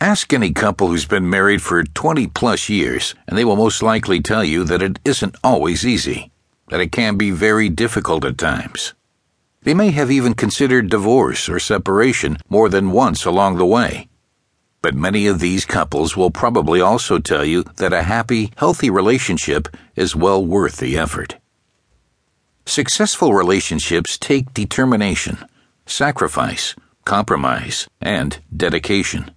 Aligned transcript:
Ask 0.00 0.32
any 0.32 0.52
couple 0.52 0.88
who's 0.88 1.06
been 1.06 1.28
married 1.28 1.60
for 1.60 1.82
20 1.82 2.28
plus 2.28 2.68
years, 2.68 3.16
and 3.26 3.36
they 3.36 3.44
will 3.44 3.56
most 3.56 3.82
likely 3.82 4.20
tell 4.20 4.44
you 4.44 4.62
that 4.62 4.80
it 4.80 5.00
isn't 5.04 5.34
always 5.42 5.84
easy, 5.84 6.30
that 6.68 6.80
it 6.80 6.92
can 6.92 7.16
be 7.16 7.32
very 7.32 7.68
difficult 7.68 8.24
at 8.24 8.38
times. 8.38 8.94
They 9.62 9.74
may 9.74 9.90
have 9.90 10.08
even 10.08 10.34
considered 10.34 10.88
divorce 10.88 11.48
or 11.48 11.58
separation 11.58 12.38
more 12.48 12.68
than 12.68 12.92
once 12.92 13.24
along 13.24 13.56
the 13.56 13.66
way. 13.66 14.08
But 14.82 14.94
many 14.94 15.26
of 15.26 15.40
these 15.40 15.64
couples 15.64 16.16
will 16.16 16.30
probably 16.30 16.80
also 16.80 17.18
tell 17.18 17.44
you 17.44 17.64
that 17.78 17.92
a 17.92 18.04
happy, 18.04 18.52
healthy 18.56 18.90
relationship 18.90 19.66
is 19.96 20.14
well 20.14 20.44
worth 20.46 20.76
the 20.76 20.96
effort. 20.96 21.38
Successful 22.64 23.34
relationships 23.34 24.16
take 24.16 24.54
determination, 24.54 25.38
sacrifice, 25.86 26.76
compromise, 27.04 27.88
and 28.00 28.38
dedication. 28.56 29.32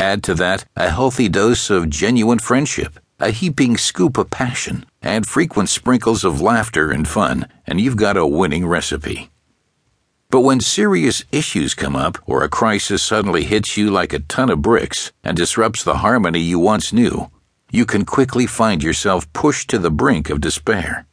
Add 0.00 0.22
to 0.22 0.34
that 0.36 0.64
a 0.76 0.88
healthy 0.88 1.28
dose 1.28 1.68
of 1.68 1.90
genuine 1.90 2.38
friendship, 2.38 2.98
a 3.18 3.32
heaping 3.32 3.76
scoop 3.76 4.16
of 4.16 4.30
passion, 4.30 4.86
and 5.02 5.26
frequent 5.26 5.68
sprinkles 5.68 6.24
of 6.24 6.40
laughter 6.40 6.90
and 6.90 7.06
fun, 7.06 7.46
and 7.66 7.78
you've 7.78 7.98
got 7.98 8.16
a 8.16 8.26
winning 8.26 8.66
recipe. 8.66 9.28
But 10.30 10.40
when 10.40 10.60
serious 10.60 11.24
issues 11.30 11.74
come 11.74 11.96
up, 11.96 12.16
or 12.24 12.42
a 12.42 12.48
crisis 12.48 13.02
suddenly 13.02 13.44
hits 13.44 13.76
you 13.76 13.90
like 13.90 14.14
a 14.14 14.20
ton 14.20 14.48
of 14.48 14.62
bricks 14.62 15.12
and 15.22 15.36
disrupts 15.36 15.84
the 15.84 15.98
harmony 15.98 16.40
you 16.40 16.58
once 16.58 16.94
knew, 16.94 17.30
you 17.70 17.84
can 17.84 18.06
quickly 18.06 18.46
find 18.46 18.82
yourself 18.82 19.30
pushed 19.34 19.68
to 19.68 19.78
the 19.78 19.90
brink 19.90 20.30
of 20.30 20.40
despair. 20.40 21.04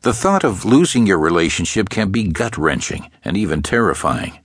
The 0.00 0.14
thought 0.14 0.44
of 0.44 0.64
losing 0.64 1.06
your 1.06 1.18
relationship 1.18 1.90
can 1.90 2.10
be 2.10 2.24
gut 2.24 2.56
wrenching 2.56 3.10
and 3.22 3.36
even 3.36 3.60
terrifying. 3.60 4.38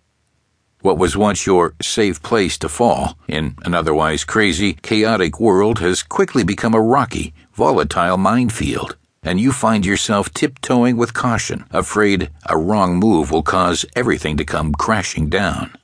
What 0.85 0.99
was 0.99 1.17
once 1.17 1.47
your 1.47 1.73
safe 1.81 2.21
place 2.21 2.59
to 2.59 2.69
fall 2.69 3.17
in 3.27 3.55
an 3.65 3.73
otherwise 3.73 4.23
crazy, 4.23 4.73
chaotic 4.83 5.39
world 5.39 5.79
has 5.79 6.03
quickly 6.03 6.43
become 6.43 6.75
a 6.75 6.79
rocky, 6.79 7.33
volatile 7.53 8.17
minefield 8.17 8.95
and 9.23 9.41
you 9.41 9.51
find 9.51 9.83
yourself 9.83 10.31
tiptoeing 10.31 10.95
with 10.95 11.15
caution, 11.15 11.65
afraid 11.71 12.29
a 12.45 12.55
wrong 12.55 12.97
move 12.97 13.31
will 13.31 13.41
cause 13.41 13.83
everything 13.95 14.37
to 14.37 14.45
come 14.45 14.73
crashing 14.73 15.27
down. 15.27 15.75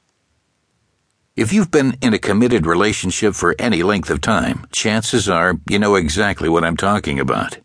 If 1.35 1.51
you've 1.51 1.71
been 1.71 1.97
in 1.99 2.13
a 2.13 2.19
committed 2.19 2.67
relationship 2.67 3.33
for 3.33 3.55
any 3.57 3.81
length 3.81 4.11
of 4.11 4.21
time, 4.21 4.67
chances 4.71 5.27
are 5.27 5.57
you 5.67 5.79
know 5.79 5.95
exactly 5.95 6.47
what 6.47 6.63
I'm 6.63 6.77
talking 6.77 7.19
about. 7.19 7.57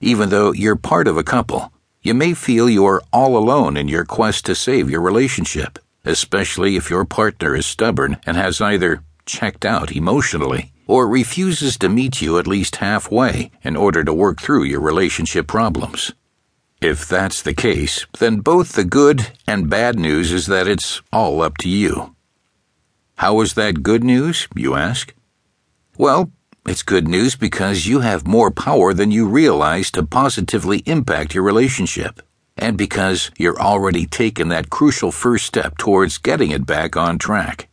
Even 0.00 0.28
though 0.28 0.52
you're 0.52 0.76
part 0.76 1.08
of 1.08 1.16
a 1.16 1.24
couple, 1.24 1.72
you 2.02 2.14
may 2.14 2.34
feel 2.34 2.70
you're 2.70 3.02
all 3.12 3.36
alone 3.36 3.76
in 3.76 3.88
your 3.88 4.04
quest 4.04 4.46
to 4.46 4.54
save 4.54 4.88
your 4.88 5.00
relationship, 5.00 5.80
especially 6.04 6.76
if 6.76 6.90
your 6.90 7.04
partner 7.04 7.54
is 7.54 7.66
stubborn 7.66 8.18
and 8.26 8.36
has 8.36 8.60
either 8.60 9.02
checked 9.26 9.64
out 9.64 9.92
emotionally 9.92 10.72
or 10.86 11.08
refuses 11.08 11.78
to 11.78 11.88
meet 11.88 12.20
you 12.20 12.38
at 12.38 12.46
least 12.46 12.76
halfway 12.76 13.50
in 13.62 13.76
order 13.76 14.04
to 14.04 14.12
work 14.12 14.40
through 14.40 14.64
your 14.64 14.80
relationship 14.80 15.46
problems. 15.46 16.12
If 16.80 17.06
that's 17.08 17.40
the 17.40 17.54
case, 17.54 18.06
then 18.18 18.40
both 18.40 18.72
the 18.72 18.84
good 18.84 19.30
and 19.46 19.70
bad 19.70 19.98
news 19.98 20.32
is 20.32 20.46
that 20.48 20.66
it's 20.66 21.00
all 21.12 21.40
up 21.40 21.56
to 21.58 21.68
you. 21.68 22.16
How 23.16 23.40
is 23.40 23.54
that 23.54 23.84
good 23.84 24.02
news, 24.02 24.48
you 24.56 24.74
ask? 24.74 25.14
Well, 25.96 26.32
it's 26.66 26.82
good 26.82 27.06
news 27.06 27.36
because 27.36 27.86
you 27.86 28.00
have 28.00 28.26
more 28.26 28.50
power 28.50 28.92
than 28.92 29.12
you 29.12 29.28
realize 29.28 29.90
to 29.92 30.02
positively 30.04 30.78
impact 30.86 31.34
your 31.34 31.44
relationship, 31.44 32.20
and 32.62 32.78
because 32.78 33.32
you're 33.36 33.60
already 33.60 34.06
taking 34.06 34.48
that 34.48 34.70
crucial 34.70 35.10
first 35.10 35.44
step 35.44 35.76
towards 35.76 36.16
getting 36.16 36.52
it 36.52 36.64
back 36.64 36.96
on 36.96 37.18
track. 37.18 37.68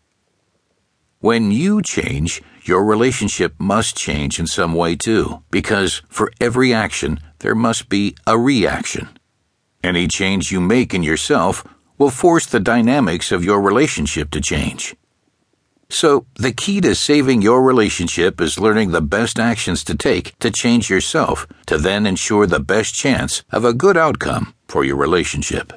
When 1.19 1.51
you 1.51 1.83
change, 1.83 2.41
your 2.63 2.83
relationship 2.83 3.53
must 3.59 3.95
change 3.95 4.39
in 4.39 4.47
some 4.47 4.73
way 4.73 4.95
too, 4.95 5.43
because 5.51 6.01
for 6.09 6.31
every 6.41 6.73
action, 6.73 7.19
there 7.39 7.53
must 7.53 7.87
be 7.87 8.15
a 8.25 8.35
reaction. 8.35 9.09
Any 9.83 10.07
change 10.07 10.51
you 10.51 10.59
make 10.59 10.95
in 10.95 11.03
yourself 11.03 11.63
will 11.99 12.09
force 12.09 12.47
the 12.47 12.59
dynamics 12.59 13.31
of 13.31 13.45
your 13.45 13.61
relationship 13.61 14.31
to 14.31 14.41
change. 14.41 14.95
So, 15.91 16.27
the 16.35 16.51
key 16.51 16.81
to 16.81 16.93
saving 16.93 17.41
your 17.41 17.63
relationship 17.63 18.39
is 18.39 18.59
learning 18.59 18.91
the 18.91 19.01
best 19.01 19.39
actions 19.39 19.83
to 19.85 19.95
take 19.95 20.37
to 20.39 20.51
change 20.51 20.89
yourself 20.89 21.47
to 21.65 21.77
then 21.77 22.05
ensure 22.05 22.45
the 22.45 22.59
best 22.59 22.93
chance 22.93 23.43
of 23.51 23.65
a 23.65 23.73
good 23.73 23.97
outcome 23.97 24.53
for 24.67 24.85
your 24.85 24.97
relationship. 24.97 25.73